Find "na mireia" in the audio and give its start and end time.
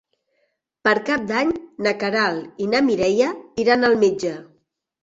2.73-3.31